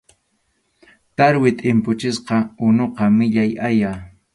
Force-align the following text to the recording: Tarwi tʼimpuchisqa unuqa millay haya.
Tarwi 1.15 1.49
tʼimpuchisqa 1.59 2.35
unuqa 2.65 3.03
millay 3.17 3.51
haya. 3.63 3.91